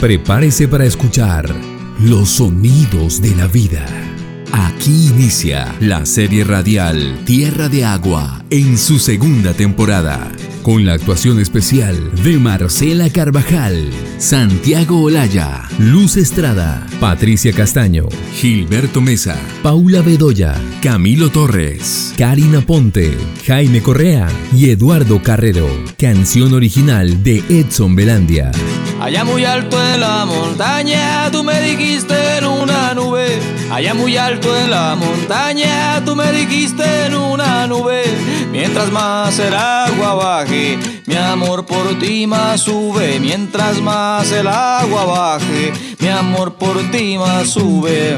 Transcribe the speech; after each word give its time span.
Prepárese 0.00 0.68
para 0.68 0.84
escuchar 0.84 1.48
los 2.00 2.28
sonidos 2.28 3.22
de 3.22 3.34
la 3.34 3.46
vida. 3.46 3.86
Aquí 4.52 5.08
inicia 5.08 5.74
la 5.80 6.04
serie 6.04 6.44
radial 6.44 7.18
Tierra 7.24 7.70
de 7.70 7.86
Agua 7.86 8.44
en 8.50 8.76
su 8.76 8.98
segunda 8.98 9.54
temporada, 9.54 10.30
con 10.66 10.84
la 10.84 10.94
actuación 10.94 11.38
especial 11.38 12.10
de 12.24 12.38
Marcela 12.38 13.08
Carvajal, 13.08 13.88
Santiago 14.18 15.00
Olaya, 15.00 15.62
Luz 15.78 16.16
Estrada, 16.16 16.84
Patricia 16.98 17.52
Castaño, 17.52 18.08
Gilberto 18.34 19.00
Mesa, 19.00 19.40
Paula 19.62 20.02
Bedoya, 20.02 20.56
Camilo 20.82 21.30
Torres, 21.30 22.12
Karina 22.18 22.62
Ponte, 22.62 23.16
Jaime 23.46 23.80
Correa 23.80 24.26
y 24.52 24.70
Eduardo 24.70 25.22
Carrero. 25.22 25.68
Canción 25.96 26.52
original 26.52 27.22
de 27.22 27.44
Edson 27.48 27.94
Belandia. 27.94 28.50
Allá 29.00 29.24
muy 29.24 29.44
alto 29.44 29.80
en 29.80 30.00
la 30.00 30.24
montaña, 30.26 31.30
tú 31.30 31.44
me 31.44 31.60
dijiste. 31.60 32.15
Allá 33.76 33.92
muy 33.92 34.16
alto 34.16 34.56
en 34.56 34.70
la 34.70 34.94
montaña, 34.94 36.02
tú 36.02 36.16
me 36.16 36.32
dijiste 36.32 36.82
en 37.04 37.14
una 37.14 37.66
nube. 37.66 38.04
Mientras 38.50 38.90
más 38.90 39.38
el 39.38 39.52
agua 39.52 40.14
baje, 40.14 40.78
mi 41.04 41.14
amor 41.14 41.66
por 41.66 41.98
ti 41.98 42.26
más 42.26 42.62
sube. 42.62 43.20
Mientras 43.20 43.78
más 43.82 44.32
el 44.32 44.46
agua 44.46 45.04
baje, 45.04 45.74
mi 45.98 46.08
amor 46.08 46.54
por 46.54 46.90
ti 46.90 47.18
más 47.18 47.50
sube. 47.50 48.16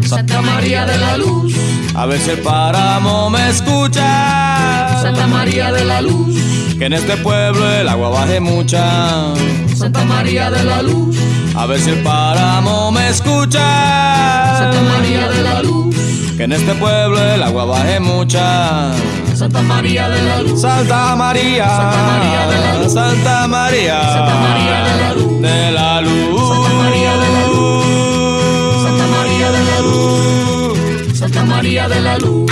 Santa 0.00 0.40
María 0.40 0.86
de 0.86 0.96
la 0.96 1.18
Luz, 1.18 1.54
a 1.94 2.06
ver 2.06 2.18
si 2.18 2.30
el 2.30 2.38
páramo 2.38 3.28
me 3.28 3.50
escucha. 3.50 4.98
Santa 5.02 5.26
María 5.26 5.72
de 5.72 5.84
la 5.84 6.00
Luz, 6.00 6.40
que 6.78 6.86
en 6.86 6.94
este 6.94 7.18
pueblo 7.18 7.70
el 7.70 7.86
agua 7.86 8.08
baje 8.08 8.40
mucha. 8.40 9.34
Santa 9.74 10.06
María 10.06 10.50
de 10.50 10.64
la 10.64 10.80
Luz, 10.80 11.18
a 11.56 11.66
ver 11.66 11.80
si 11.80 11.90
el 11.90 12.02
páramo 12.02 12.92
me 12.92 13.08
escucha. 13.08 14.58
Santa 14.58 14.82
María 14.82 15.28
de 15.28 15.42
la 15.42 15.62
Luz, 15.62 15.96
que 16.36 16.44
en 16.44 16.52
este 16.52 16.74
pueblo 16.74 17.18
el 17.18 17.42
agua 17.42 17.64
baje 17.64 17.98
mucha. 17.98 18.92
Santa 19.34 19.62
María 19.62 20.08
de 20.08 20.22
la 20.22 20.42
Luz, 20.42 20.60
Santa 20.60 21.16
María, 21.16 21.66
Santa 21.68 22.02
María 22.06 22.46
de 22.46 22.60
la 22.60 22.74
Luz, 22.78 22.92
Santa 22.92 23.46
María, 23.48 24.00
Santa 24.02 24.34
María 24.34 24.84
de 24.84 25.00
la 25.00 25.14
Luz, 25.14 25.40
de 25.40 25.72
la 25.72 26.00
Luz, 26.02 26.48
Santa 26.48 26.72
María 26.74 27.12
de 27.16 27.30
la 27.32 27.46
Luz, 27.48 28.78
Santa 28.78 29.06
María 29.06 29.48
de 29.50 29.60
la 29.64 29.78
Luz, 29.80 31.16
Santa 31.18 31.44
María 31.44 31.88
de 31.88 32.00
la 32.00 32.18
Luz, 32.18 32.50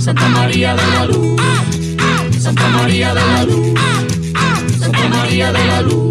Santa 0.00 0.28
María 0.28 0.74
de 0.74 0.86
la 0.86 1.04
Luz, 1.06 1.40
Santa 2.40 2.68
María 2.68 3.14
de 3.14 3.20
la 3.20 3.44
Luz. 3.44 3.78
Santa 4.78 5.08
María 5.08 5.52
de 5.52 5.66
la 5.66 5.82
Luz. 5.82 6.07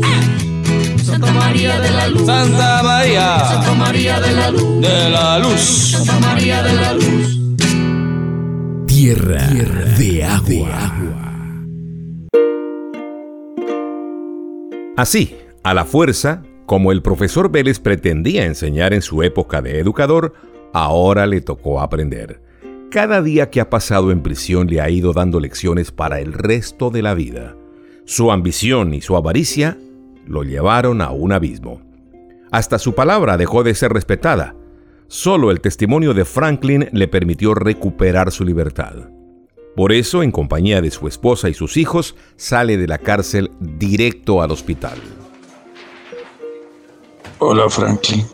Santa 1.27 1.39
María 1.41 1.79
de 1.81 1.91
la 1.91 2.07
Luz. 2.07 2.25
Santa 2.25 2.83
María. 2.83 3.39
Santa 3.39 3.73
María 3.73 4.19
de 4.21 4.31
la 4.31 4.49
Luz. 4.49 4.81
De 4.81 5.09
la 5.09 5.39
Luz. 5.39 5.59
Santa 5.59 6.19
María 6.21 6.63
de 6.63 6.73
la 6.73 6.93
Luz. 6.93 7.39
Tierra, 8.87 9.47
de 9.97 10.23
agua. 10.23 10.93
Así, 14.95 15.35
a 15.63 15.73
la 15.73 15.83
fuerza, 15.83 16.43
como 16.65 16.93
el 16.93 17.01
profesor 17.01 17.51
Vélez 17.51 17.81
pretendía 17.81 18.45
enseñar 18.45 18.93
en 18.93 19.01
su 19.01 19.21
época 19.21 19.61
de 19.61 19.79
educador, 19.79 20.33
ahora 20.71 21.25
le 21.25 21.41
tocó 21.41 21.81
aprender. 21.81 22.41
Cada 22.89 23.21
día 23.21 23.49
que 23.49 23.59
ha 23.59 23.69
pasado 23.69 24.11
en 24.11 24.23
prisión 24.23 24.67
le 24.67 24.79
ha 24.79 24.89
ido 24.89 25.11
dando 25.11 25.41
lecciones 25.41 25.91
para 25.91 26.21
el 26.21 26.31
resto 26.31 26.89
de 26.89 27.01
la 27.01 27.13
vida. 27.13 27.57
Su 28.05 28.31
ambición 28.31 28.93
y 28.93 29.01
su 29.01 29.17
avaricia 29.17 29.77
lo 30.27 30.43
llevaron 30.43 31.01
a 31.01 31.11
un 31.11 31.31
abismo. 31.31 31.81
Hasta 32.51 32.79
su 32.79 32.95
palabra 32.95 33.37
dejó 33.37 33.63
de 33.63 33.75
ser 33.75 33.91
respetada. 33.91 34.55
Solo 35.07 35.51
el 35.51 35.61
testimonio 35.61 36.13
de 36.13 36.25
Franklin 36.25 36.89
le 36.91 37.07
permitió 37.07 37.53
recuperar 37.53 38.31
su 38.31 38.43
libertad. 38.43 39.09
Por 39.75 39.91
eso, 39.91 40.23
en 40.23 40.31
compañía 40.31 40.81
de 40.81 40.91
su 40.91 41.07
esposa 41.07 41.49
y 41.49 41.53
sus 41.53 41.77
hijos, 41.77 42.15
sale 42.35 42.77
de 42.77 42.87
la 42.87 42.97
cárcel 42.97 43.51
directo 43.59 44.41
al 44.41 44.51
hospital. 44.51 44.97
Hola 47.39 47.69
Franklin. 47.69 48.25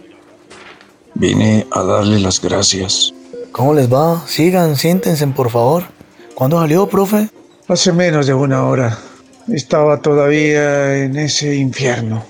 Vine 1.15 1.67
a 1.71 1.83
darle 1.83 2.19
las 2.19 2.41
gracias. 2.41 3.13
¿Cómo 3.51 3.73
les 3.73 3.91
va? 3.91 4.25
Sigan, 4.25 4.75
siéntense 4.75 5.27
por 5.27 5.49
favor. 5.49 5.83
¿Cuándo 6.33 6.59
salió, 6.59 6.87
profe? 6.87 7.29
Hace 7.67 7.91
menos 7.91 8.25
de 8.25 8.33
una 8.33 8.63
hora. 8.65 8.97
Estaba 9.47 10.01
todavía 10.01 11.03
en 11.03 11.17
ese 11.17 11.55
infierno. 11.55 12.23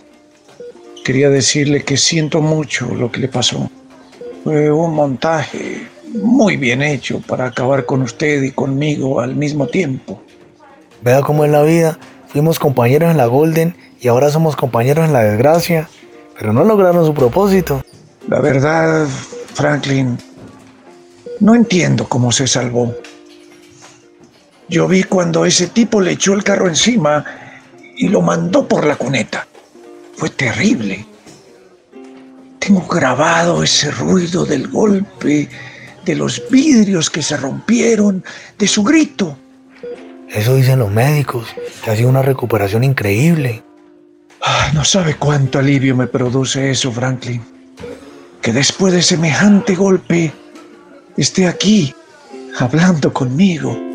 Quería 1.06 1.30
decirle 1.30 1.84
que 1.84 1.96
siento 1.96 2.42
mucho 2.42 2.88
lo 2.88 3.12
que 3.12 3.20
le 3.20 3.28
pasó. 3.28 3.70
Fue 4.44 4.72
un 4.72 4.96
montaje 4.96 5.88
muy 6.14 6.58
bien 6.58 6.82
hecho 6.82 7.22
para 7.22 7.46
acabar 7.46 7.86
con 7.86 8.02
usted 8.02 8.42
y 8.42 8.52
conmigo 8.52 9.20
al 9.20 9.36
mismo 9.36 9.68
tiempo. 9.68 10.22
Vea 11.04 11.22
cómo 11.22 11.46
es 11.46 11.52
la 11.52 11.62
vida. 11.64 12.00
Fuimos 12.30 12.58
compañeros 12.58 13.12
en 13.12 13.18
la 13.18 13.28
Golden 13.28 13.76
y 14.00 14.08
ahora 14.08 14.30
somos 14.30 14.56
compañeros 14.56 15.06
en 15.06 15.14
la 15.14 15.24
desgracia. 15.24 15.90
Pero 16.40 16.52
no 16.52 16.64
lograron 16.64 17.06
su 17.06 17.14
propósito. 17.14 17.84
La 18.28 18.40
verdad, 18.40 19.08
Franklin, 19.54 20.18
no 21.40 21.54
entiendo 21.54 22.10
cómo 22.10 22.32
se 22.32 22.48
salvó. 22.48 22.96
Yo 24.70 24.88
vi 24.88 25.04
cuando 25.04 25.46
ese 25.46 25.68
tipo 25.68 26.02
le 26.02 26.12
echó 26.12 26.34
el 26.34 26.44
carro 26.44 26.68
encima 26.68 27.24
y 27.96 28.08
lo 28.08 28.22
mandó 28.22 28.68
por 28.68 28.86
la 28.86 28.96
cuneta. 28.96 29.48
Fue 30.16 30.30
terrible. 30.30 31.06
Tengo 32.60 32.82
grabado 32.88 33.62
ese 33.62 33.92
ruido 33.92 34.46
del 34.46 34.68
golpe, 34.68 35.50
de 36.06 36.16
los 36.16 36.42
vidrios 36.50 37.10
que 37.10 37.22
se 37.22 37.38
rompieron, 37.38 38.24
de 38.58 38.68
su 38.68 38.84
grito. 38.84 39.38
Eso 40.30 40.56
dicen 40.56 40.80
los 40.80 40.92
médicos, 40.92 41.48
que 41.84 41.92
ha 41.92 41.96
sido 41.96 42.10
una 42.10 42.22
recuperación 42.22 42.84
increíble. 42.84 43.64
Ah, 44.42 44.72
no 44.74 44.84
sabe 44.84 45.16
cuánto 45.16 45.60
alivio 45.60 45.96
me 45.96 46.08
produce 46.08 46.72
eso, 46.72 46.92
Franklin. 46.92 47.42
Que 48.42 48.52
después 48.52 48.94
de 48.94 49.02
semejante 49.02 49.76
golpe 49.76 50.34
esté 51.16 51.48
aquí, 51.48 51.94
hablando 52.58 53.14
conmigo. 53.14 53.93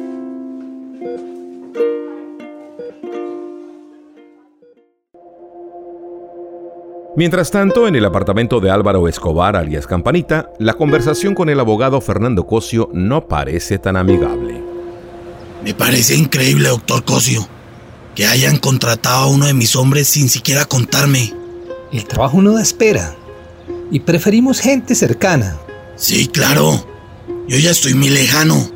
Mientras 7.19 7.51
tanto, 7.51 7.89
en 7.89 7.97
el 7.97 8.05
apartamento 8.05 8.61
de 8.61 8.71
Álvaro 8.71 9.09
Escobar, 9.09 9.57
alias 9.57 9.89
Campanita, 9.89 10.53
la 10.61 10.75
conversación 10.75 11.35
con 11.35 11.49
el 11.49 11.59
abogado 11.59 12.01
Fernando 12.01 12.47
Cosio 12.47 12.91
no 12.93 13.27
parece 13.27 13.77
tan 13.77 13.97
amigable. 13.97 14.63
Me 15.65 15.75
parece 15.75 16.15
increíble, 16.15 16.69
doctor 16.69 17.05
Cosio, 17.05 17.45
que 18.15 18.25
hayan 18.25 18.59
contratado 18.59 19.25
a 19.25 19.27
uno 19.27 19.47
de 19.47 19.53
mis 19.53 19.75
hombres 19.75 20.07
sin 20.07 20.29
siquiera 20.29 20.65
contarme. 20.65 21.35
El 21.91 22.05
trabajo 22.05 22.41
no 22.41 22.53
da 22.53 22.63
espera. 22.63 23.17
Y 23.91 23.99
preferimos 23.99 24.61
gente 24.61 24.95
cercana. 24.95 25.57
Sí, 25.97 26.29
claro. 26.29 26.87
Yo 27.49 27.59
ya 27.59 27.73
estoy 27.73 27.95
muy 27.95 28.11
lejano. 28.11 28.71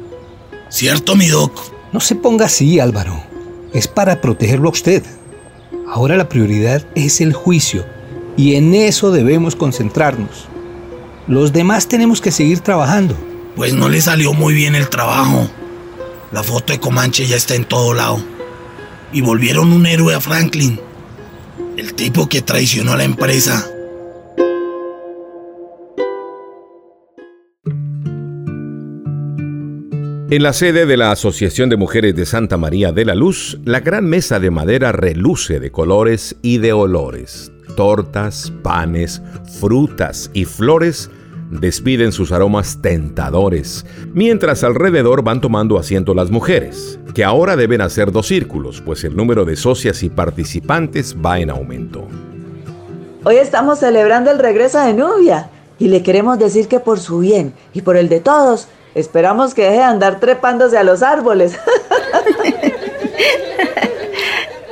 ¿Cierto, 0.69 1.15
mi 1.15 1.29
doc? 1.29 1.53
No 1.93 2.01
se 2.01 2.17
ponga 2.17 2.47
así, 2.47 2.81
Álvaro. 2.81 3.23
Es 3.73 3.87
para 3.87 4.21
protegerlo 4.21 4.69
a 4.69 4.73
usted. 4.73 5.05
Ahora 5.87 6.17
la 6.17 6.29
prioridad 6.29 6.85
es 6.97 7.21
el 7.21 7.35
juicio 7.35 7.85
y 8.37 8.55
en 8.55 8.75
eso 8.75 9.11
debemos 9.11 9.57
concentrarnos. 9.57 10.49
Los 11.29 11.53
demás 11.53 11.89
tenemos 11.89 12.21
que 12.21 12.31
seguir 12.31 12.61
trabajando. 12.61 13.15
Pues 13.57 13.75
no 13.75 13.89
le 13.89 14.01
salió 14.01 14.33
muy 14.33 14.55
bien 14.55 14.75
el 14.75 14.89
trabajo. 14.89 15.49
La 16.33 16.43
foto 16.43 16.73
de 16.73 16.81
Comanche 16.81 17.27
ya 17.27 17.37
está 17.37 17.55
en 17.55 17.65
todo 17.65 17.95
lado. 17.95 18.23
Y 19.13 19.21
volvieron 19.21 19.73
un 19.73 19.87
héroe 19.87 20.15
a 20.15 20.21
Franklin. 20.21 20.81
El 21.77 21.95
tipo 21.95 22.29
que 22.29 22.43
traicionó 22.43 22.93
a 22.93 22.97
la 22.97 23.05
empresa. 23.05 23.67
En 30.31 30.43
la 30.43 30.55
sede 30.55 30.87
de 30.87 30.97
la 30.97 31.13
Asociación 31.13 31.69
de 31.69 31.77
Mujeres 31.77 32.17
de 32.17 32.25
Santa 32.25 32.57
María 32.57 32.91
de 32.91 33.05
la 33.05 33.15
Luz, 33.15 33.59
la 33.67 33.81
gran 33.81 34.07
mesa 34.07 34.41
de 34.41 34.51
madera 34.51 34.91
reluce 34.91 35.61
de 35.61 35.71
colores 35.71 36.37
y 36.41 36.57
de 36.57 36.73
olores. 36.73 37.53
Tortas, 37.77 38.53
panes, 38.63 39.23
frutas 39.61 40.31
y 40.33 40.45
flores 40.45 41.11
despiden 41.61 42.13
sus 42.13 42.33
aromas 42.33 42.79
tentadores, 42.81 43.85
mientras 44.13 44.65
alrededor 44.65 45.23
van 45.23 45.41
tomando 45.41 45.79
asiento 45.79 46.15
las 46.15 46.31
mujeres, 46.31 46.99
que 47.15 47.25
ahora 47.25 47.57
deben 47.57 47.83
hacer 47.83 48.11
dos 48.11 48.27
círculos, 48.27 48.81
pues 48.81 49.05
el 49.05 49.15
número 49.15 49.45
de 49.45 49.57
socias 49.57 50.03
y 50.03 50.09
participantes 50.09 51.15
va 51.15 51.41
en 51.41 51.51
aumento. 51.51 52.09
Hoy 53.25 53.37
estamos 53.37 53.81
celebrando 53.81 54.31
el 54.31 54.39
regreso 54.39 54.81
de 54.81 54.95
Nubia 54.95 55.51
y 55.79 55.89
le 55.89 56.03
queremos 56.03 56.39
decir 56.39 56.69
que 56.69 56.81
por 56.81 56.99
su 56.99 57.19
bien 57.19 57.53
y 57.75 57.83
por 57.83 57.97
el 57.97 58.09
de 58.09 58.21
todos, 58.21 58.69
esperamos 58.95 59.55
que 59.55 59.63
deje 59.63 59.77
de 59.77 59.83
andar 59.83 60.21
trepándose 60.21 60.79
a 60.79 60.85
los 60.85 61.03
árboles. 61.03 61.59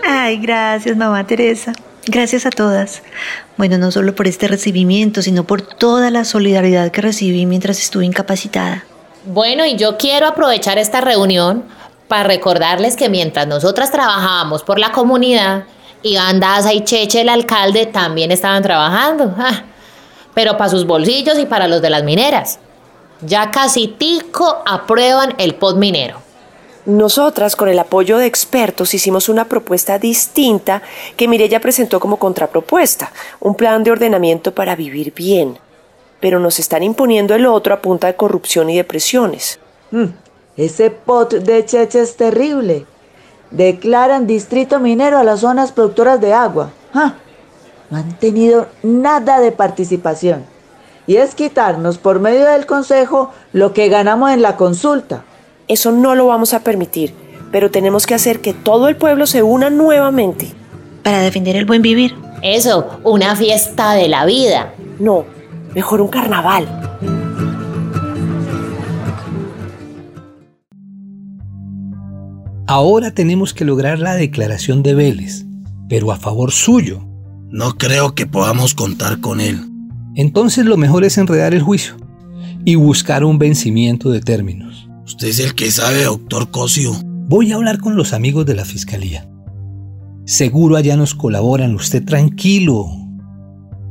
Ay, 0.02 0.38
gracias, 0.38 0.96
mamá 0.96 1.26
Teresa. 1.26 1.72
Gracias 2.06 2.46
a 2.46 2.50
todas. 2.50 3.02
Bueno, 3.56 3.78
no 3.78 3.90
solo 3.90 4.14
por 4.14 4.26
este 4.26 4.48
recibimiento, 4.48 5.22
sino 5.22 5.44
por 5.44 5.62
toda 5.62 6.10
la 6.10 6.24
solidaridad 6.24 6.90
que 6.90 7.02
recibí 7.02 7.46
mientras 7.46 7.78
estuve 7.78 8.06
incapacitada. 8.06 8.84
Bueno, 9.26 9.66
y 9.66 9.76
yo 9.76 9.98
quiero 9.98 10.26
aprovechar 10.26 10.78
esta 10.78 11.00
reunión 11.00 11.64
para 12.08 12.24
recordarles 12.24 12.96
que 12.96 13.08
mientras 13.08 13.46
nosotras 13.46 13.92
trabajábamos 13.92 14.62
por 14.62 14.78
la 14.78 14.92
comunidad, 14.92 15.64
Iván 16.02 16.40
Daza 16.40 16.72
y 16.72 16.82
Cheche, 16.84 17.20
el 17.20 17.28
alcalde, 17.28 17.86
también 17.86 18.32
estaban 18.32 18.62
trabajando. 18.62 19.34
Ah, 19.38 19.64
pero 20.32 20.56
para 20.56 20.70
sus 20.70 20.86
bolsillos 20.86 21.38
y 21.38 21.46
para 21.46 21.66
los 21.66 21.82
de 21.82 21.90
las 21.90 22.04
mineras. 22.04 22.60
Ya 23.20 23.50
casi 23.50 23.88
tico 23.88 24.62
aprueban 24.64 25.34
el 25.38 25.56
pod 25.56 25.76
minero. 25.76 26.22
Nosotras, 26.86 27.56
con 27.56 27.68
el 27.68 27.78
apoyo 27.78 28.16
de 28.16 28.26
expertos, 28.26 28.94
hicimos 28.94 29.28
una 29.28 29.44
propuesta 29.44 29.98
distinta 29.98 30.80
que 31.16 31.28
Mirella 31.28 31.60
presentó 31.60 32.00
como 32.00 32.18
contrapropuesta, 32.18 33.12
un 33.38 33.54
plan 33.54 33.84
de 33.84 33.90
ordenamiento 33.90 34.54
para 34.54 34.76
vivir 34.76 35.12
bien. 35.14 35.58
Pero 36.20 36.40
nos 36.40 36.58
están 36.58 36.82
imponiendo 36.82 37.34
el 37.34 37.46
otro 37.46 37.74
a 37.74 37.82
punta 37.82 38.06
de 38.06 38.16
corrupción 38.16 38.70
y 38.70 38.76
de 38.76 38.84
presiones. 38.84 39.58
Mm, 39.90 40.06
ese 40.56 40.90
pot 40.90 41.34
de 41.34 41.64
Cheche 41.66 42.00
es 42.00 42.16
terrible. 42.16 42.86
Declaran 43.50 44.26
distrito 44.26 44.80
minero 44.80 45.18
a 45.18 45.24
las 45.24 45.40
zonas 45.40 45.72
productoras 45.72 46.20
de 46.20 46.32
agua. 46.32 46.70
No 47.90 47.96
han 47.96 48.18
tenido 48.18 48.68
nada 48.82 49.40
de 49.40 49.52
participación. 49.52 50.44
Y 51.06 51.16
es 51.16 51.34
quitarnos 51.34 51.98
por 51.98 52.20
medio 52.20 52.46
del 52.46 52.66
Consejo 52.66 53.32
lo 53.52 53.72
que 53.74 53.88
ganamos 53.88 54.30
en 54.30 54.42
la 54.42 54.56
consulta. 54.56 55.24
Eso 55.70 55.92
no 55.92 56.16
lo 56.16 56.26
vamos 56.26 56.52
a 56.52 56.64
permitir, 56.64 57.14
pero 57.52 57.70
tenemos 57.70 58.04
que 58.04 58.14
hacer 58.14 58.40
que 58.40 58.52
todo 58.52 58.88
el 58.88 58.96
pueblo 58.96 59.28
se 59.28 59.44
una 59.44 59.70
nuevamente. 59.70 60.48
Para 61.04 61.20
defender 61.20 61.54
el 61.54 61.64
buen 61.64 61.80
vivir. 61.80 62.16
Eso, 62.42 62.98
una 63.04 63.36
fiesta 63.36 63.92
de 63.92 64.08
la 64.08 64.26
vida. 64.26 64.74
No, 64.98 65.26
mejor 65.72 66.00
un 66.00 66.08
carnaval. 66.08 66.66
Ahora 72.66 73.12
tenemos 73.12 73.54
que 73.54 73.64
lograr 73.64 74.00
la 74.00 74.16
declaración 74.16 74.82
de 74.82 74.94
Vélez, 74.94 75.44
pero 75.88 76.10
a 76.10 76.16
favor 76.16 76.50
suyo. 76.50 77.06
No 77.48 77.78
creo 77.78 78.16
que 78.16 78.26
podamos 78.26 78.74
contar 78.74 79.20
con 79.20 79.40
él. 79.40 79.60
Entonces 80.16 80.64
lo 80.64 80.76
mejor 80.76 81.04
es 81.04 81.16
enredar 81.16 81.54
el 81.54 81.62
juicio 81.62 81.94
y 82.64 82.74
buscar 82.74 83.22
un 83.22 83.38
vencimiento 83.38 84.10
de 84.10 84.20
términos. 84.20 84.69
Usted 85.10 85.26
es 85.26 85.40
el 85.40 85.56
que 85.56 85.72
sabe, 85.72 86.04
doctor 86.04 86.52
Cosio. 86.52 86.92
Voy 87.02 87.50
a 87.50 87.56
hablar 87.56 87.80
con 87.80 87.96
los 87.96 88.12
amigos 88.12 88.46
de 88.46 88.54
la 88.54 88.64
fiscalía. 88.64 89.28
Seguro 90.24 90.76
allá 90.76 90.96
nos 90.96 91.16
colaboran. 91.16 91.74
Usted 91.74 92.04
tranquilo. 92.04 92.86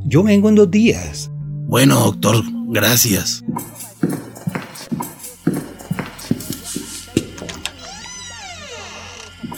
Yo 0.06 0.24
vengo 0.24 0.48
en 0.48 0.56
dos 0.56 0.72
días. 0.72 1.30
Bueno, 1.68 2.00
doctor, 2.00 2.42
gracias. 2.70 3.44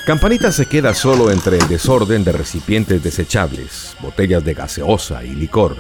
Campanita 0.08 0.52
se 0.52 0.66
queda 0.66 0.96
solo 0.96 1.30
entre 1.30 1.60
el 1.60 1.68
desorden 1.68 2.24
de 2.24 2.32
recipientes 2.32 3.04
desechables, 3.04 3.96
botellas 4.02 4.44
de 4.44 4.56
gaseosa 4.56 5.24
y 5.24 5.36
licor. 5.36 5.78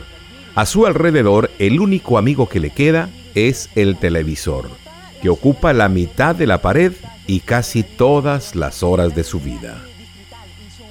A 0.53 0.67
su 0.67 0.85
alrededor, 0.85 1.49
el 1.57 1.79
único 1.79 2.19
amigo 2.19 2.47
que 2.47 2.59
le 2.59 2.69
queda 2.69 3.09
es 3.33 3.71
el 3.73 3.97
televisor 3.97 4.80
que 5.21 5.29
ocupa 5.29 5.71
la 5.73 5.87
mitad 5.87 6.35
de 6.35 6.47
la 6.47 6.61
pared 6.61 6.93
y 7.27 7.41
casi 7.41 7.83
todas 7.83 8.55
las 8.55 8.83
horas 8.83 9.15
de 9.15 9.23
su 9.23 9.39
vida. 9.39 9.81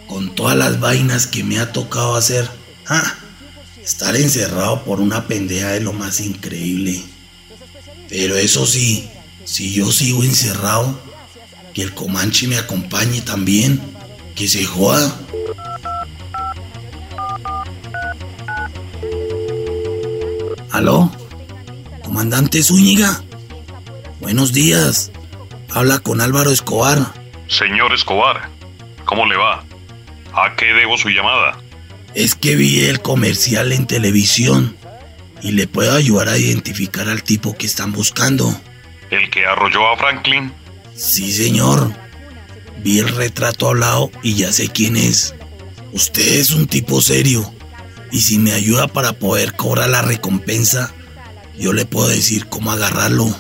Con 0.06 0.34
todas 0.34 0.56
las 0.56 0.80
vainas 0.80 1.26
que 1.26 1.44
me 1.44 1.58
ha 1.58 1.72
tocado 1.72 2.14
hacer, 2.14 2.48
ah, 2.86 3.14
estar 3.82 4.16
encerrado 4.16 4.84
por 4.84 5.00
una 5.00 5.26
pendeja 5.26 5.76
es 5.76 5.82
lo 5.82 5.92
más 5.92 6.20
increíble. 6.20 7.02
Pero 8.08 8.36
eso 8.36 8.66
sí, 8.66 9.08
si 9.44 9.72
yo 9.72 9.90
sigo 9.90 10.24
encerrado, 10.24 10.98
que 11.74 11.82
el 11.82 11.94
Comanche 11.94 12.48
me 12.48 12.56
acompañe 12.56 13.20
también, 13.20 13.80
que 14.34 14.48
se 14.48 14.64
joda. 14.64 15.16
¿Aló? 20.70 21.10
¿Comandante 22.02 22.62
Zúñiga? 22.62 23.22
Buenos 24.20 24.52
días. 24.52 25.10
Habla 25.70 25.98
con 25.98 26.20
Álvaro 26.20 26.50
Escobar. 26.50 26.98
Señor 27.48 27.92
Escobar, 27.94 28.50
¿cómo 29.06 29.26
le 29.26 29.36
va? 29.36 29.64
¿A 30.32 30.54
qué 30.56 30.66
debo 30.66 30.98
su 30.98 31.08
llamada? 31.08 31.58
Es 32.14 32.34
que 32.34 32.54
vi 32.54 32.84
el 32.84 33.00
comercial 33.00 33.72
en 33.72 33.86
televisión 33.86 34.76
y 35.42 35.52
le 35.52 35.66
puedo 35.66 35.96
ayudar 35.96 36.28
a 36.28 36.36
identificar 36.36 37.08
al 37.08 37.22
tipo 37.22 37.56
que 37.56 37.66
están 37.66 37.92
buscando. 37.92 38.54
¿El 39.10 39.30
que 39.30 39.46
arrolló 39.46 39.88
a 39.88 39.96
Franklin? 39.96 40.52
Sí, 40.94 41.32
señor. 41.32 41.90
Vi 42.82 42.98
el 42.98 43.08
retrato 43.08 43.70
al 43.70 43.80
lado 43.80 44.10
y 44.22 44.34
ya 44.34 44.52
sé 44.52 44.68
quién 44.68 44.96
es. 44.96 45.34
Usted 45.92 46.40
es 46.40 46.50
un 46.50 46.66
tipo 46.66 47.00
serio. 47.00 47.52
Y 48.12 48.20
si 48.20 48.38
me 48.38 48.52
ayuda 48.52 48.86
para 48.86 49.14
poder 49.14 49.54
cobrar 49.54 49.88
la 49.88 50.02
recompensa, 50.02 50.92
yo 51.58 51.72
le 51.72 51.86
puedo 51.86 52.08
decir 52.08 52.46
cómo 52.46 52.70
agarrarlo. 52.70 53.34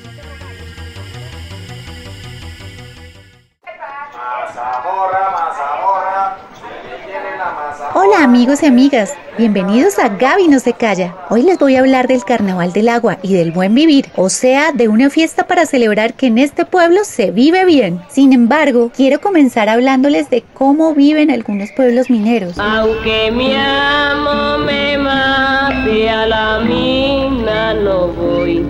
Hola 8.20 8.28
amigos 8.28 8.62
y 8.62 8.66
amigas, 8.66 9.14
bienvenidos 9.38 9.98
a 9.98 10.10
Gaby 10.10 10.48
no 10.48 10.58
se 10.58 10.74
calla. 10.74 11.16
Hoy 11.30 11.40
les 11.40 11.58
voy 11.58 11.76
a 11.76 11.80
hablar 11.80 12.06
del 12.06 12.22
Carnaval 12.22 12.70
del 12.74 12.90
Agua 12.90 13.16
y 13.22 13.32
del 13.32 13.50
buen 13.50 13.74
vivir, 13.74 14.10
o 14.14 14.28
sea, 14.28 14.72
de 14.72 14.88
una 14.88 15.08
fiesta 15.08 15.46
para 15.46 15.64
celebrar 15.64 16.12
que 16.12 16.26
en 16.26 16.36
este 16.36 16.66
pueblo 16.66 17.00
se 17.04 17.30
vive 17.30 17.64
bien. 17.64 18.02
Sin 18.10 18.34
embargo, 18.34 18.92
quiero 18.94 19.22
comenzar 19.22 19.70
hablándoles 19.70 20.28
de 20.28 20.44
cómo 20.52 20.92
viven 20.94 21.30
algunos 21.30 21.70
pueblos 21.72 22.10
mineros. 22.10 22.58
Aunque 22.58 23.30
mi 23.30 23.54
amo 23.54 24.58
me 24.66 24.98
mate 24.98 26.10
a 26.10 26.26
la 26.26 26.60
mina 26.60 27.72
no 27.72 28.08
voy, 28.08 28.66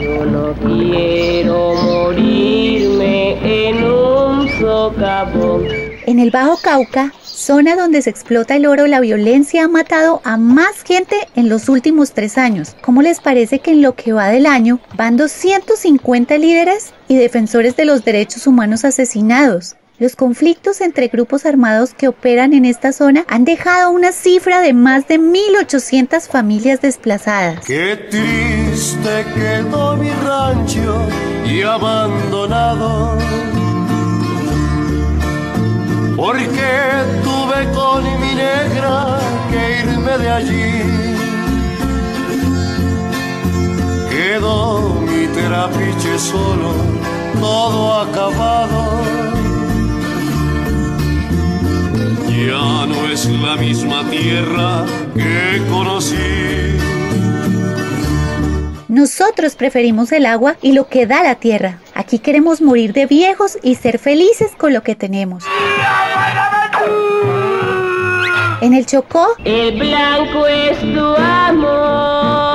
yo 0.00 0.24
no 0.26 0.52
quiero 0.62 1.74
morirme 1.74 3.66
en 3.68 3.82
un 3.82 4.48
socavón. 4.60 5.66
En 6.06 6.20
el 6.20 6.30
Bajo 6.30 6.56
Cauca, 6.62 7.12
zona 7.32 7.76
donde 7.76 8.02
se 8.02 8.10
explota 8.10 8.56
el 8.56 8.66
oro, 8.66 8.86
la 8.86 9.00
violencia 9.00 9.64
ha 9.64 9.68
matado 9.68 10.20
a 10.24 10.36
más 10.36 10.82
gente 10.82 11.16
en 11.34 11.48
los 11.48 11.68
últimos 11.68 12.12
tres 12.12 12.38
años. 12.38 12.76
¿Cómo 12.82 13.02
les 13.02 13.20
parece 13.20 13.58
que 13.58 13.72
en 13.72 13.82
lo 13.82 13.94
que 13.94 14.12
va 14.12 14.28
del 14.28 14.46
año 14.46 14.80
van 14.96 15.16
250 15.16 16.38
líderes 16.38 16.92
y 17.08 17.16
defensores 17.16 17.76
de 17.76 17.84
los 17.84 18.04
derechos 18.04 18.46
humanos 18.46 18.84
asesinados? 18.84 19.76
Los 19.98 20.16
conflictos 20.16 20.80
entre 20.80 21.08
grupos 21.08 21.46
armados 21.46 21.94
que 21.94 22.08
operan 22.08 22.54
en 22.54 22.64
esta 22.64 22.92
zona 22.92 23.24
han 23.28 23.44
dejado 23.44 23.90
una 23.90 24.10
cifra 24.10 24.60
de 24.60 24.72
más 24.72 25.06
de 25.06 25.20
1.800 25.20 26.28
familias 26.28 26.80
desplazadas. 26.80 27.64
Qué 27.64 27.96
triste 28.10 29.24
quedó 29.34 29.96
mi 29.96 30.10
rancho 30.10 31.06
y 31.46 31.62
abandonado 31.62 33.16
porque 36.22 36.70
tuve 37.24 37.68
con 37.74 38.04
mi 38.20 38.32
negra 38.36 39.18
que 39.50 39.80
irme 39.80 40.18
de 40.18 40.30
allí. 40.30 40.82
Quedó 44.08 45.00
mi 45.00 45.26
terapiche 45.34 46.16
solo, 46.20 46.74
todo 47.40 48.02
acabado. 48.02 49.02
Ya 52.28 52.86
no 52.86 53.08
es 53.12 53.26
la 53.26 53.56
misma 53.56 54.08
tierra 54.08 54.84
que 55.16 55.60
conocí. 55.68 56.52
Nosotros 58.86 59.56
preferimos 59.56 60.12
el 60.12 60.26
agua 60.26 60.56
y 60.62 60.72
lo 60.72 60.86
que 60.86 61.06
da 61.06 61.24
la 61.24 61.34
tierra. 61.34 61.80
Aquí 61.94 62.18
queremos 62.18 62.60
morir 62.60 62.92
de 62.92 63.06
viejos 63.06 63.58
y 63.62 63.74
ser 63.74 63.98
felices 63.98 64.52
con 64.56 64.72
lo 64.72 64.82
que 64.82 64.94
tenemos. 64.94 65.44
En 68.62 68.74
el 68.74 68.86
Chocó. 68.86 69.26
El 69.44 69.76
blanco 69.76 70.46
es 70.46 70.78
tu 70.78 71.16
amor. 71.16 72.51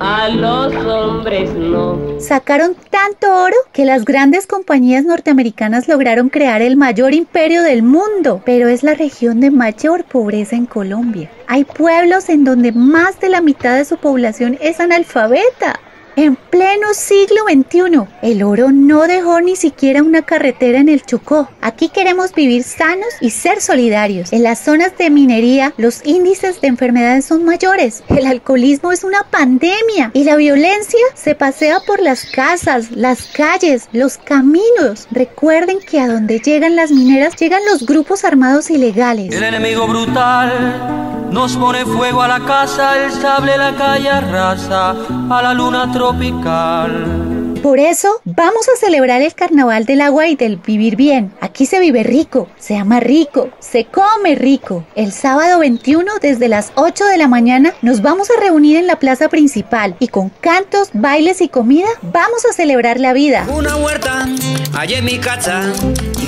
A 0.00 0.28
los 0.28 0.74
hombres 0.74 1.52
no. 1.54 1.98
Sacaron 2.20 2.76
tanto 2.90 3.32
oro 3.32 3.56
que 3.72 3.84
las 3.84 4.04
grandes 4.04 4.46
compañías 4.46 5.04
norteamericanas 5.04 5.88
lograron 5.88 6.28
crear 6.28 6.62
el 6.62 6.76
mayor 6.76 7.14
imperio 7.14 7.62
del 7.62 7.82
mundo, 7.82 8.42
pero 8.44 8.68
es 8.68 8.82
la 8.82 8.94
región 8.94 9.40
de 9.40 9.50
mayor 9.50 10.04
pobreza 10.04 10.56
en 10.56 10.66
Colombia. 10.66 11.30
Hay 11.46 11.64
pueblos 11.64 12.28
en 12.28 12.44
donde 12.44 12.72
más 12.72 13.20
de 13.20 13.28
la 13.28 13.40
mitad 13.40 13.76
de 13.76 13.84
su 13.84 13.96
población 13.96 14.58
es 14.60 14.80
analfabeta. 14.80 15.80
En 16.16 16.36
pleno 16.36 16.94
siglo 16.94 17.42
XXI, 17.48 18.06
el 18.22 18.44
oro 18.44 18.70
no 18.70 19.02
dejó 19.08 19.40
ni 19.40 19.56
siquiera 19.56 20.00
una 20.00 20.22
carretera 20.22 20.78
en 20.78 20.88
el 20.88 21.02
Chocó. 21.02 21.48
Aquí 21.60 21.88
queremos 21.88 22.32
vivir 22.32 22.62
sanos 22.62 23.08
y 23.20 23.30
ser 23.30 23.60
solidarios. 23.60 24.32
En 24.32 24.44
las 24.44 24.60
zonas 24.60 24.96
de 24.96 25.10
minería, 25.10 25.74
los 25.76 26.06
índices 26.06 26.60
de 26.60 26.68
enfermedades 26.68 27.24
son 27.24 27.44
mayores. 27.44 28.04
El 28.08 28.26
alcoholismo 28.26 28.92
es 28.92 29.02
una 29.02 29.24
pandemia 29.24 30.12
y 30.12 30.22
la 30.22 30.36
violencia 30.36 31.00
se 31.14 31.34
pasea 31.34 31.80
por 31.80 32.00
las 32.00 32.26
casas, 32.26 32.92
las 32.92 33.24
calles, 33.24 33.88
los 33.92 34.16
caminos. 34.16 35.08
Recuerden 35.10 35.80
que 35.80 35.98
a 35.98 36.06
donde 36.06 36.38
llegan 36.38 36.76
las 36.76 36.92
mineras 36.92 37.34
llegan 37.34 37.62
los 37.68 37.84
grupos 37.84 38.24
armados 38.24 38.70
ilegales. 38.70 39.34
El 39.34 39.42
enemigo 39.42 39.88
brutal 39.88 41.14
nos 41.34 41.56
pone 41.56 41.84
fuego 41.84 42.22
a 42.22 42.28
la 42.28 42.40
casa, 42.46 43.04
el 43.04 43.10
sable 43.10 43.58
la 43.58 43.74
calle 43.74 44.08
arrasa, 44.08 44.94
a 45.28 45.42
la 45.42 45.52
luna 45.52 45.90
tropical. 46.04 47.60
Por 47.62 47.78
eso 47.78 48.20
vamos 48.24 48.68
a 48.68 48.78
celebrar 48.78 49.22
el 49.22 49.34
carnaval 49.34 49.86
del 49.86 50.02
agua 50.02 50.28
y 50.28 50.36
del 50.36 50.58
vivir 50.58 50.96
bien. 50.96 51.32
Aquí 51.40 51.64
se 51.64 51.80
vive 51.80 52.02
rico, 52.02 52.46
se 52.58 52.76
ama 52.76 53.00
rico, 53.00 53.48
se 53.58 53.86
come 53.86 54.34
rico. 54.34 54.84
El 54.96 55.12
sábado 55.12 55.60
21 55.60 56.12
desde 56.20 56.48
las 56.48 56.72
8 56.74 57.06
de 57.06 57.16
la 57.16 57.26
mañana 57.26 57.72
nos 57.80 58.02
vamos 58.02 58.28
a 58.30 58.38
reunir 58.38 58.76
en 58.76 58.86
la 58.86 58.98
plaza 58.98 59.30
principal 59.30 59.96
y 59.98 60.08
con 60.08 60.28
cantos, 60.28 60.90
bailes 60.92 61.40
y 61.40 61.48
comida 61.48 61.88
vamos 62.02 62.44
a 62.44 62.52
celebrar 62.52 63.00
la 63.00 63.14
vida. 63.14 63.46
Una 63.48 63.76
huerta 63.76 64.26
allá 64.74 64.98
en 64.98 65.06
mi 65.06 65.18
casa 65.18 65.72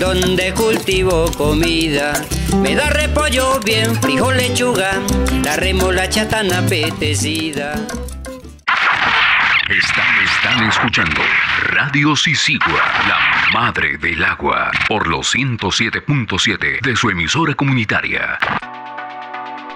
donde 0.00 0.54
cultivo 0.54 1.26
comida. 1.36 2.14
Me 2.62 2.74
da 2.74 2.88
repollo 2.88 3.60
bien, 3.60 3.94
frijol, 3.96 4.38
lechuga, 4.38 5.02
la 5.44 5.56
remolacha 5.56 6.26
tan 6.28 6.50
apetecida. 6.50 7.74
Están, 9.68 10.06
están 10.22 10.68
escuchando 10.68 11.20
Radio 11.64 12.14
Sisigua, 12.14 12.84
la 13.08 13.50
madre 13.52 13.98
del 13.98 14.22
agua, 14.22 14.70
por 14.86 15.08
los 15.08 15.34
107.7 15.34 16.80
de 16.80 16.94
su 16.94 17.10
emisora 17.10 17.52
comunitaria. 17.54 18.38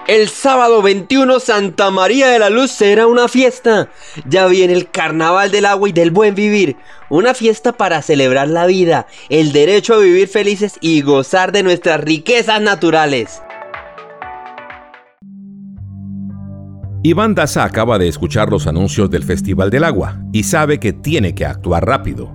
El 0.07 0.29
sábado 0.29 0.81
21 0.81 1.41
Santa 1.41 1.91
María 1.91 2.29
de 2.29 2.39
la 2.39 2.51
Luz 2.51 2.71
será 2.71 3.09
una 3.09 3.27
fiesta. 3.27 3.89
Ya 4.27 4.47
viene 4.47 4.75
el 4.75 4.89
Carnaval 4.89 5.51
del 5.51 5.67
Agua 5.67 5.89
y 5.89 5.93
del 5.93 6.13
Buen 6.13 6.37
Vivir. 6.37 6.77
Una 7.09 7.35
fiesta 7.35 7.73
para 7.73 8.01
celebrar 8.01 8.47
la 8.47 8.67
vida, 8.67 9.09
el 9.29 9.51
derecho 9.51 9.95
a 9.95 9.99
vivir 9.99 10.29
felices 10.29 10.79
y 10.81 11.03
gozar 11.03 11.51
de 11.51 11.65
nuestras 11.65 12.01
riquezas 12.01 12.61
naturales. 12.61 13.43
Iván 17.03 17.35
Daza 17.35 17.65
acaba 17.65 17.99
de 17.99 18.09
escuchar 18.09 18.51
los 18.51 18.67
anuncios 18.67 19.09
del 19.09 19.25
Festival 19.25 19.71
del 19.71 19.85
Agua 19.85 20.21
y 20.35 20.43
sabe 20.43 20.79
que 20.79 20.93
tiene 20.93 21.35
que 21.35 21.47
actuar 21.47 21.87
rápido. 21.87 22.31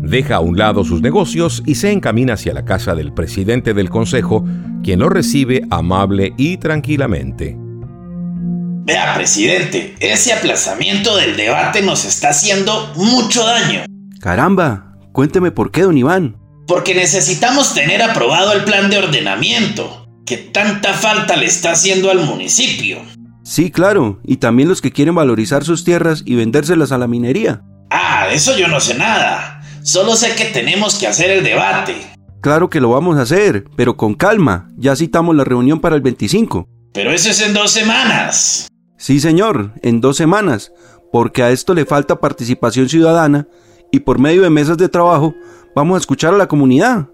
Deja 0.00 0.36
a 0.36 0.40
un 0.40 0.58
lado 0.58 0.82
sus 0.82 1.00
negocios 1.00 1.62
y 1.66 1.76
se 1.76 1.92
encamina 1.92 2.34
hacia 2.34 2.52
la 2.52 2.64
casa 2.64 2.96
del 2.96 3.12
presidente 3.12 3.74
del 3.74 3.90
consejo, 3.90 4.44
quien 4.82 4.98
lo 4.98 5.08
recibe 5.08 5.62
amable 5.70 6.32
y 6.36 6.56
tranquilamente. 6.56 7.56
Vea, 7.56 9.14
presidente, 9.14 9.94
ese 10.00 10.32
aplazamiento 10.32 11.16
del 11.16 11.36
debate 11.36 11.82
nos 11.82 12.04
está 12.04 12.30
haciendo 12.30 12.92
mucho 12.96 13.44
daño. 13.44 13.84
Caramba, 14.20 14.96
cuénteme 15.12 15.52
por 15.52 15.70
qué, 15.70 15.82
don 15.82 15.96
Iván. 15.96 16.38
Porque 16.66 16.92
necesitamos 16.92 17.72
tener 17.72 18.02
aprobado 18.02 18.52
el 18.52 18.64
plan 18.64 18.90
de 18.90 18.98
ordenamiento, 18.98 20.08
que 20.26 20.38
tanta 20.38 20.94
falta 20.94 21.36
le 21.36 21.46
está 21.46 21.70
haciendo 21.70 22.10
al 22.10 22.24
municipio. 22.24 22.98
Sí, 23.48 23.70
claro, 23.70 24.20
y 24.24 24.36
también 24.36 24.68
los 24.68 24.82
que 24.82 24.92
quieren 24.92 25.14
valorizar 25.14 25.64
sus 25.64 25.82
tierras 25.82 26.22
y 26.26 26.34
vendérselas 26.34 26.92
a 26.92 26.98
la 26.98 27.06
minería. 27.06 27.62
Ah, 27.88 28.26
de 28.28 28.34
eso 28.34 28.54
yo 28.58 28.68
no 28.68 28.78
sé 28.78 28.92
nada. 28.92 29.62
Solo 29.82 30.16
sé 30.16 30.34
que 30.34 30.44
tenemos 30.44 30.96
que 30.96 31.06
hacer 31.06 31.30
el 31.30 31.42
debate. 31.42 31.94
Claro 32.42 32.68
que 32.68 32.78
lo 32.78 32.90
vamos 32.90 33.16
a 33.16 33.22
hacer, 33.22 33.64
pero 33.74 33.96
con 33.96 34.12
calma. 34.12 34.68
Ya 34.76 34.94
citamos 34.94 35.34
la 35.34 35.44
reunión 35.44 35.80
para 35.80 35.96
el 35.96 36.02
25. 36.02 36.68
Pero 36.92 37.10
eso 37.10 37.30
es 37.30 37.40
en 37.40 37.54
dos 37.54 37.70
semanas. 37.70 38.68
Sí, 38.98 39.18
señor, 39.18 39.72
en 39.80 40.02
dos 40.02 40.18
semanas, 40.18 40.70
porque 41.10 41.42
a 41.42 41.48
esto 41.48 41.72
le 41.72 41.86
falta 41.86 42.20
participación 42.20 42.90
ciudadana 42.90 43.48
y 43.90 44.00
por 44.00 44.18
medio 44.18 44.42
de 44.42 44.50
mesas 44.50 44.76
de 44.76 44.90
trabajo 44.90 45.34
vamos 45.74 45.94
a 45.94 46.00
escuchar 46.00 46.34
a 46.34 46.36
la 46.36 46.48
comunidad. 46.48 47.06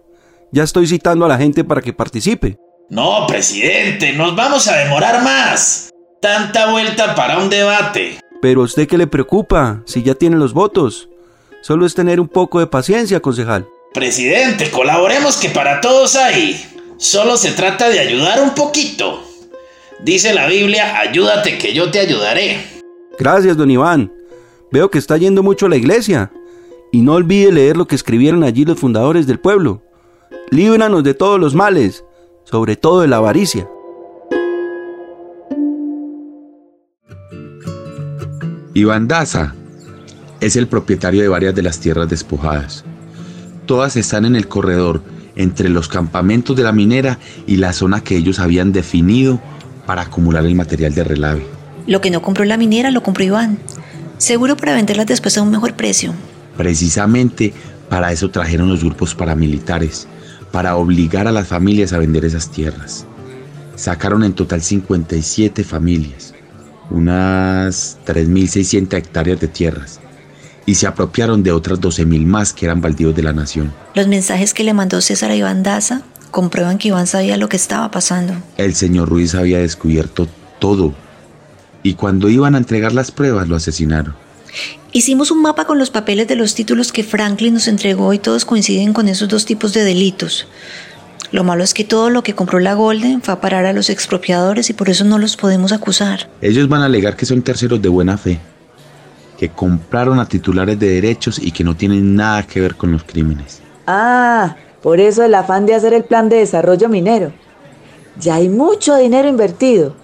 Ya 0.50 0.64
estoy 0.64 0.88
citando 0.88 1.26
a 1.26 1.29
la 1.29 1.38
gente 1.38 1.62
para 1.62 1.81
que 1.81 1.93
participe. 1.93 2.59
No, 2.91 3.25
presidente, 3.29 4.12
nos 4.14 4.35
vamos 4.35 4.67
a 4.67 4.79
demorar 4.79 5.23
más. 5.23 5.93
Tanta 6.21 6.71
vuelta 6.71 7.14
para 7.14 7.38
un 7.38 7.50
debate. 7.50 8.18
Pero 8.40 8.62
a 8.62 8.64
usted 8.64 8.88
qué 8.88 8.99
le 8.99 9.06
preocupa 9.06 9.83
si 9.85 10.02
ya 10.02 10.14
tiene 10.14 10.37
los 10.37 10.52
votos. 10.52 11.09
Solo 11.62 11.87
es 11.87 11.94
tener 11.94 12.21
un 12.21 12.28
poco 12.28 12.61
de 12.61 12.66
paciencia, 12.66 13.21
concejal. 13.21 13.66
Presidente, 13.92 14.71
colaboremos 14.71 15.37
que 15.37 15.49
para 15.49 15.80
todos 15.80 16.16
hay. 16.16 16.62
Solo 16.97 17.37
se 17.37 17.52
trata 17.52 17.88
de 17.88 18.00
ayudar 18.00 18.42
un 18.42 18.54
poquito. 18.54 19.23
Dice 20.02 20.35
la 20.35 20.47
Biblia, 20.47 20.99
ayúdate 20.99 21.59
que 21.59 21.73
yo 21.73 21.90
te 21.90 22.00
ayudaré. 22.00 22.59
Gracias, 23.18 23.56
don 23.56 23.71
Iván. 23.71 24.12
Veo 24.71 24.90
que 24.90 24.99
está 24.99 25.16
yendo 25.16 25.42
mucho 25.42 25.66
a 25.66 25.68
la 25.68 25.76
iglesia. 25.76 26.33
Y 26.92 27.00
no 27.00 27.14
olvide 27.14 27.52
leer 27.52 27.76
lo 27.76 27.87
que 27.87 27.94
escribieron 27.94 28.44
allí 28.44 28.64
los 28.64 28.78
fundadores 28.78 29.26
del 29.26 29.40
pueblo. 29.40 29.83
Líbranos 30.50 31.02
de 31.02 31.14
todos 31.14 31.40
los 31.40 31.54
males, 31.54 32.04
sobre 32.44 32.76
todo 32.76 33.00
de 33.00 33.09
la 33.09 33.16
avaricia. 33.16 33.68
Iván 38.76 39.07
Daza 39.07 39.54
es 40.40 40.57
el 40.57 40.66
propietario 40.66 41.23
de 41.23 41.28
varias 41.28 41.54
de 41.54 41.62
las 41.62 41.78
tierras 41.78 42.09
despojadas. 42.09 42.85
Todas 43.66 43.95
están 43.97 44.25
en 44.25 44.35
el 44.35 44.49
corredor 44.49 45.00
entre 45.37 45.69
los 45.69 45.87
campamentos 45.87 46.57
de 46.57 46.64
la 46.64 46.73
minera 46.73 47.21
y 47.47 47.57
la 47.57 47.73
zona 47.73 48.02
que 48.02 48.16
ellos 48.16 48.40
habían 48.40 48.73
definido 48.73 49.40
para 49.87 50.02
acumular 50.02 50.45
el 50.45 50.57
material 50.57 50.93
de 50.93 51.04
relave. 51.04 51.47
Lo 51.87 52.00
que 52.00 52.11
no 52.11 52.21
compró 52.21 52.45
la 52.45 52.57
minera 52.57 52.90
lo 52.90 53.04
compró 53.04 53.25
Iván. 53.25 53.59
Seguro 54.19 54.57
para 54.57 54.75
venderlas 54.75 55.07
después 55.07 55.38
a 55.38 55.43
un 55.43 55.52
mejor 55.52 55.75
precio. 55.75 56.12
Precisamente 56.57 57.54
para 57.88 58.11
eso 58.11 58.31
trajeron 58.31 58.69
los 58.69 58.83
grupos 58.83 59.14
paramilitares, 59.14 60.09
para 60.50 60.75
obligar 60.75 61.28
a 61.28 61.33
las 61.33 61.47
familias 61.47 61.93
a 61.93 61.99
vender 61.99 62.25
esas 62.25 62.50
tierras. 62.50 63.07
Sacaron 63.76 64.25
en 64.25 64.33
total 64.33 64.62
57 64.62 65.62
familias, 65.62 66.34
unas 66.91 67.99
3.600 68.07 68.95
hectáreas 68.95 69.41
de 69.41 69.49
tierras, 69.49 70.00
y 70.67 70.75
se 70.76 70.87
apropiaron 70.87 71.43
de 71.43 71.53
otras 71.53 71.81
12.000 71.81 72.25
más 72.26 72.53
que 72.53 72.67
eran 72.67 72.81
baldíos 72.81 73.14
de 73.14 73.23
la 73.23 73.33
nación. 73.33 73.73
Los 73.95 74.09
mensajes 74.09 74.55
que 74.55 74.64
le 74.64 74.75
mandó 74.75 75.00
César 75.00 75.31
a 75.31 75.37
Iván 75.37 75.62
Daza 75.62 76.03
comprueban 76.31 76.79
que 76.79 76.88
Iván 76.88 77.07
sabía 77.07 77.37
lo 77.37 77.49
que 77.49 77.57
estaba 77.57 77.91
pasando. 77.91 78.35
El 78.57 78.75
señor 78.75 79.09
Ruiz 79.09 79.35
había 79.35 79.59
descubierto 79.59 80.29
todo, 80.59 80.95
y 81.83 81.95
cuando 81.95 82.29
iban 82.29 82.55
a 82.55 82.59
entregar 82.59 82.93
las 82.93 83.11
pruebas 83.11 83.49
lo 83.49 83.57
asesinaron. 83.57 84.14
Hicimos 84.93 85.33
un 85.33 85.43
mapa 85.43 85.64
con 85.64 85.79
los 85.79 85.91
papeles 85.91 86.29
de 86.29 86.37
los 86.37 86.55
títulos 86.55 86.93
que 86.93 87.03
Franklin 87.03 87.55
nos 87.55 87.67
entregó 87.67 88.12
y 88.14 88.21
todos 88.21 88.45
coinciden 88.45 88.93
con 88.93 89.09
esos 89.09 89.29
dos 89.29 89.45
tipos 89.45 89.73
de 89.75 89.83
delitos. 89.83 90.47
Lo 91.35 91.43
malo 91.43 91.64
es 91.64 91.75
que 91.75 91.83
todo 91.83 92.11
lo 92.11 92.23
que 92.23 92.37
compró 92.37 92.61
la 92.61 92.75
Golden 92.75 93.21
fue 93.21 93.35
a 93.35 93.41
parar 93.41 93.67
a 93.67 93.73
los 93.73 93.91
expropiadores 93.91 94.71
y 94.71 94.73
por 94.73 94.88
eso 94.88 95.03
no 95.03 95.19
los 95.19 95.37
podemos 95.37 95.73
acusar. 95.73 96.29
Ellos 96.41 96.69
van 96.69 96.83
a 96.83 96.85
alegar 96.85 97.17
que 97.17 97.26
son 97.26 97.43
terceros 97.43 97.83
de 97.83 97.88
buena 97.88 98.17
fe, 98.17 98.38
que 99.37 99.49
compraron 99.49 100.21
a 100.21 100.29
titulares 100.29 100.79
de 100.79 100.91
derechos 100.91 101.41
y 101.41 101.50
que 101.50 101.64
no 101.64 101.75
tienen 101.75 102.14
nada 102.14 102.45
que 102.45 102.61
ver 102.61 102.76
con 102.76 102.93
los 102.93 103.03
crímenes. 103.03 103.61
Ah, 103.85 104.55
por 104.81 105.00
eso 105.00 105.25
el 105.25 105.35
afán 105.35 105.67
de 105.67 105.75
hacer 105.75 105.93
el 105.93 106.05
plan 106.05 106.29
de 106.29 106.37
desarrollo 106.37 106.88
minero. 106.88 107.33
Ya 108.17 108.37
hay 108.37 108.49
mucho 108.49 108.95
dinero 108.95 109.26
invertido. 109.26 109.97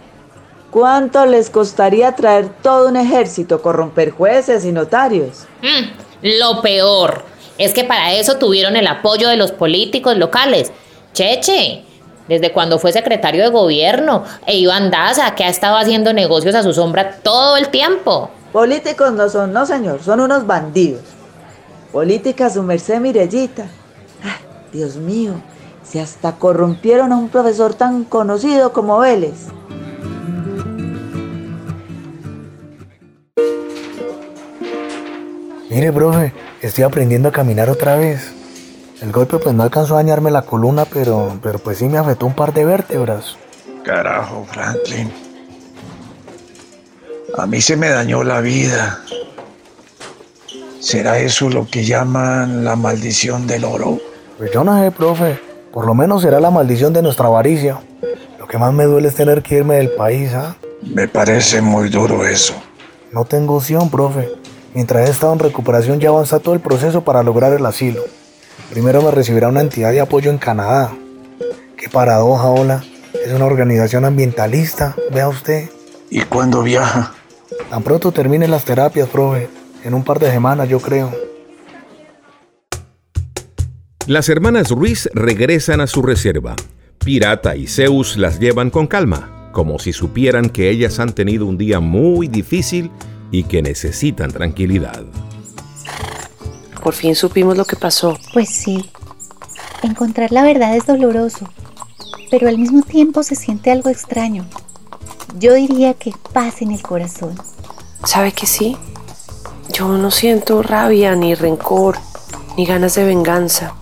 ¿Cuánto 0.73 1.27
les 1.27 1.49
costaría 1.49 2.11
traer 2.17 2.49
todo 2.61 2.89
un 2.89 2.97
ejército, 2.97 3.63
corromper 3.63 4.11
jueces 4.11 4.65
y 4.65 4.73
notarios? 4.73 5.47
Mm, 5.63 6.27
lo 6.41 6.61
peor 6.61 7.23
es 7.57 7.73
que 7.73 7.85
para 7.85 8.15
eso 8.15 8.37
tuvieron 8.37 8.75
el 8.75 8.89
apoyo 8.89 9.29
de 9.29 9.37
los 9.37 9.53
políticos 9.53 10.17
locales. 10.17 10.73
Cheche, 11.13 11.85
desde 12.29 12.53
cuando 12.53 12.79
fue 12.79 12.93
secretario 12.93 13.43
de 13.43 13.51
gobierno, 13.51 14.25
e 14.47 14.57
Iván 14.57 14.91
Daza, 14.91 15.35
que 15.35 15.45
ha 15.45 15.49
estado 15.49 15.77
haciendo 15.77 16.13
negocios 16.13 16.55
a 16.55 16.63
su 16.63 16.73
sombra 16.73 17.19
todo 17.23 17.57
el 17.57 17.69
tiempo. 17.69 18.31
Políticos 18.53 19.13
no 19.13 19.29
son, 19.29 19.53
no 19.53 19.67
señor, 19.67 20.03
son 20.03 20.21
unos 20.21 20.47
bandidos. 20.47 21.03
Política 21.93 22.51
su 22.51 22.63
merced 22.63 23.01
Mirellita. 23.01 23.65
Ay, 24.23 24.45
Dios 24.73 24.97
mío, 24.97 25.35
si 25.83 25.99
hasta 25.99 26.33
corrompieron 26.37 27.13
a 27.13 27.17
un 27.17 27.29
profesor 27.29 27.75
tan 27.75 28.05
conocido 28.05 28.73
como 28.73 28.99
Vélez. 28.99 29.49
Mire, 35.69 35.93
profe, 35.93 36.33
estoy 36.63 36.85
aprendiendo 36.85 37.29
a 37.29 37.33
caminar 37.33 37.71
otra 37.71 37.97
vez. 37.97 38.40
El 39.01 39.13
golpe 39.13 39.39
pues 39.39 39.55
no 39.55 39.63
alcanzó 39.63 39.95
a 39.95 39.97
dañarme 39.99 40.31
la 40.31 40.43
columna, 40.43 40.85
pero, 40.85 41.39
pero 41.43 41.59
pues 41.59 41.79
sí 41.79 41.87
me 41.87 41.97
afectó 41.97 42.27
un 42.27 42.35
par 42.35 42.53
de 42.53 42.67
vértebras. 42.67 43.37
Carajo, 43.83 44.47
Franklin. 44.51 45.11
A 47.39 47.47
mí 47.47 47.63
se 47.63 47.77
me 47.77 47.89
dañó 47.89 48.23
la 48.23 48.41
vida. 48.41 49.01
¿Será 50.81 51.19
eso 51.19 51.49
lo 51.49 51.67
que 51.67 51.85
llaman 51.85 52.63
la 52.65 52.77
maldición 52.77 53.47
del 53.47 53.65
oro? 53.65 53.99
Pues 54.37 54.51
yo 54.53 54.65
no 54.65 54.83
sé, 54.83 54.91
profe. 54.91 55.41
Por 55.73 55.87
lo 55.87 55.95
menos 55.95 56.21
será 56.21 56.39
la 56.39 56.51
maldición 56.51 56.93
de 56.93 57.01
nuestra 57.01 57.27
avaricia. 57.27 57.79
Lo 58.39 58.47
que 58.47 58.59
más 58.59 58.75
me 58.75 58.85
duele 58.85 59.09
es 59.09 59.15
tener 59.15 59.43
que 59.43 59.57
irme 59.57 59.77
del 59.77 59.93
país, 59.93 60.35
¿ah? 60.35 60.57
Me 60.83 61.09
parece 61.09 61.63
muy 61.63 61.89
duro 61.89 62.27
eso. 62.27 62.55
No 63.13 63.25
tengo 63.25 63.57
opción, 63.57 63.89
profe. 63.89 64.29
Mientras 64.75 65.09
he 65.09 65.11
estado 65.11 65.33
en 65.33 65.39
recuperación 65.39 66.01
ya 66.01 66.11
avanza 66.11 66.39
todo 66.39 66.55
el 66.55 66.61
proceso 66.61 67.03
para 67.03 67.23
lograr 67.23 67.53
el 67.55 67.65
asilo. 67.65 68.03
Primero 68.69 69.03
me 69.03 69.11
recibirá 69.11 69.49
una 69.49 69.61
entidad 69.61 69.91
de 69.93 70.01
apoyo 70.01 70.31
en 70.31 70.39
Canadá. 70.39 70.93
Qué 71.77 71.89
paradoja, 71.89 72.49
hola. 72.49 72.85
Es 73.25 73.33
una 73.33 73.47
organización 73.47 74.05
ambientalista, 74.05 74.95
vea 75.13 75.29
usted. 75.29 75.71
¿Y 76.11 76.21
cuándo 76.23 76.63
viaja? 76.63 77.15
Tan 77.71 77.83
pronto 77.83 78.13
terminen 78.13 78.51
las 78.51 78.65
terapias, 78.65 79.09
profe. 79.09 79.49
En 79.85 79.95
un 79.95 80.05
par 80.05 80.19
de 80.19 80.31
semanas, 80.31 80.69
yo 80.69 80.81
creo. 80.81 81.11
Las 84.07 84.29
hermanas 84.29 84.71
Ruiz 84.71 85.09
regresan 85.15 85.81
a 85.81 85.87
su 85.87 86.03
reserva. 86.03 86.57
Pirata 87.05 87.57
y 87.57 87.67
Zeus 87.67 88.17
las 88.17 88.41
llevan 88.41 88.71
con 88.71 88.87
calma, 88.87 89.51
como 89.53 89.79
si 89.79 89.93
supieran 89.93 90.51
que 90.51 90.69
ellas 90.69 90.99
han 90.99 91.13
tenido 91.13 91.47
un 91.47 91.57
día 91.57 91.81
muy 91.81 92.29
difícil 92.29 92.91
y 93.31 93.45
que 93.45 93.63
necesitan 93.63 94.31
tranquilidad. 94.31 95.05
Por 96.83 96.95
fin 96.95 97.15
supimos 97.15 97.57
lo 97.57 97.65
que 97.65 97.77
pasó. 97.77 98.19
Pues 98.33 98.49
sí. 98.49 98.91
Encontrar 99.83 100.33
la 100.33 100.43
verdad 100.43 100.77
es 100.77 100.87
doloroso, 100.87 101.49
pero 102.31 102.49
al 102.49 102.59
mismo 102.59 102.83
tiempo 102.83 103.23
se 103.23 103.35
siente 103.35 103.71
algo 103.71 103.91
extraño. 103.91 104.47
Yo 105.39 105.55
diría 105.55 105.95
que 105.95 106.13
paz 106.33 106.63
en 106.63 106.73
el 106.73 106.83
corazón. 106.83 107.35
¿Sabe 108.05 108.33
que 108.33 108.47
sí? 108.47 108.77
Yo 109.73 109.89
no 109.89 110.11
siento 110.11 110.63
rabia, 110.63 111.15
ni 111.15 111.35
rencor, 111.35 111.99
ni 112.57 112.67
ganas 112.67 112.95
de 112.95 113.05
venganza. 113.05 113.75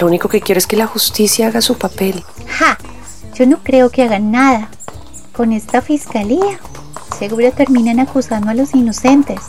Lo 0.00 0.06
único 0.06 0.28
que 0.28 0.40
quiero 0.40 0.58
es 0.58 0.66
que 0.66 0.76
la 0.76 0.86
justicia 0.86 1.46
haga 1.46 1.60
su 1.60 1.78
papel. 1.78 2.24
¡Ja! 2.48 2.78
Yo 3.34 3.46
no 3.46 3.58
creo 3.62 3.90
que 3.90 4.02
hagan 4.02 4.30
nada. 4.30 4.70
Con 5.34 5.52
esta 5.52 5.80
fiscalía, 5.80 6.58
seguro 7.18 7.52
terminan 7.52 8.00
acusando 8.00 8.50
a 8.50 8.54
los 8.54 8.74
inocentes. 8.74 9.40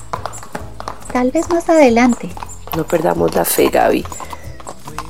Tal 1.11 1.31
vez 1.31 1.49
más 1.49 1.69
adelante. 1.69 2.29
No 2.77 2.85
perdamos 2.85 3.33
la 3.33 3.43
fe, 3.43 3.69
Gaby. 3.69 4.05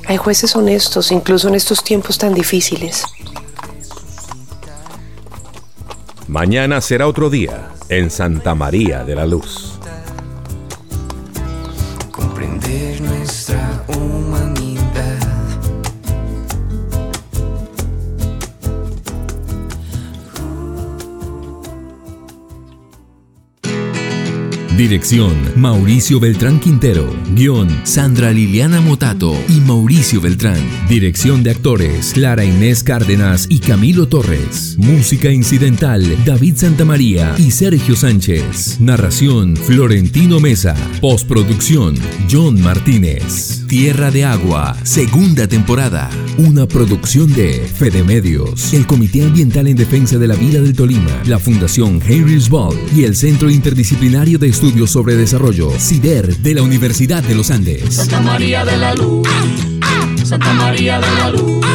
Hay 0.06 0.16
jueces 0.16 0.56
honestos, 0.56 1.12
incluso 1.12 1.48
en 1.48 1.54
estos 1.54 1.84
tiempos 1.84 2.16
tan 2.16 2.32
difíciles. 2.32 3.04
Mañana 6.28 6.80
será 6.80 7.06
otro 7.06 7.28
día 7.28 7.68
en 7.90 8.10
Santa 8.10 8.54
María 8.54 9.04
de 9.04 9.14
la 9.14 9.26
Luz. 9.26 9.78
Comprender 12.10 13.02
nuestra 13.02 13.84
humanidad. 13.88 14.37
Dirección 24.78 25.34
Mauricio 25.56 26.20
Beltrán 26.20 26.60
Quintero. 26.60 27.12
Guión 27.34 27.68
Sandra 27.82 28.30
Liliana 28.30 28.80
Motato 28.80 29.36
y 29.48 29.58
Mauricio 29.58 30.20
Beltrán. 30.20 30.60
Dirección 30.88 31.42
de 31.42 31.50
actores 31.50 32.12
Clara 32.14 32.44
Inés 32.44 32.84
Cárdenas 32.84 33.48
y 33.50 33.58
Camilo 33.58 34.06
Torres. 34.06 34.76
Música 34.78 35.32
incidental 35.32 36.04
David 36.24 36.54
Santamaría 36.58 37.34
y 37.38 37.50
Sergio 37.50 37.96
Sánchez. 37.96 38.78
Narración 38.78 39.56
Florentino 39.56 40.38
Mesa. 40.38 40.76
Postproducción 41.00 41.96
John 42.30 42.62
Martínez. 42.62 43.66
Tierra 43.66 44.12
de 44.12 44.26
Agua, 44.26 44.76
segunda 44.84 45.48
temporada. 45.48 46.08
Una 46.38 46.66
producción 46.66 47.32
de 47.34 47.54
Fede 47.54 48.04
Medios, 48.04 48.72
el 48.72 48.86
Comité 48.86 49.24
Ambiental 49.24 49.66
en 49.66 49.76
Defensa 49.76 50.18
de 50.18 50.28
la 50.28 50.36
Vida 50.36 50.60
del 50.60 50.72
Tolima, 50.72 51.10
la 51.24 51.40
Fundación 51.40 52.00
Henry's 52.00 52.48
Ball 52.48 52.78
y 52.94 53.02
el 53.02 53.16
Centro 53.16 53.50
Interdisciplinario 53.50 54.38
de 54.38 54.46
Estudios 54.46 54.92
sobre 54.92 55.16
Desarrollo, 55.16 55.72
CIDER, 55.76 56.36
de 56.36 56.54
la 56.54 56.62
Universidad 56.62 57.24
de 57.24 57.34
los 57.34 57.50
Andes. 57.50 57.92
Santa 57.92 58.20
María 58.20 58.64
de 58.64 58.76
la 58.76 58.94
Luz. 58.94 59.26
Santa 60.22 60.54
María 60.54 61.00
de 61.00 61.06
la 61.10 61.30
Luz. 61.30 61.66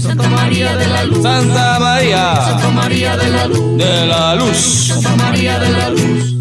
Santa 0.00 0.28
María 0.30 0.76
de 0.78 0.88
la 0.88 1.04
Luz. 1.04 1.22
Santa 1.22 1.78
María. 1.80 2.34
Santa 2.34 2.70
María 2.70 3.16
de 3.18 3.30
la 3.30 3.46
Luz. 3.46 3.78
De 3.78 4.06
la 4.06 4.34
Luz. 4.36 4.56
Santa 4.56 5.16
María 5.16 5.58
de 5.58 5.70
la 5.70 5.90
Luz. 5.90 6.36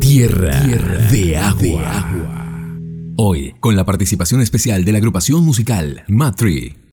Tierra, 0.00 0.60
de, 1.10 1.36
agua. 1.36 2.23
Hoy, 3.16 3.54
con 3.60 3.76
la 3.76 3.84
participación 3.84 4.40
especial 4.40 4.84
de 4.84 4.90
la 4.90 4.98
agrupación 4.98 5.44
musical 5.44 6.02
Matri. 6.08 6.74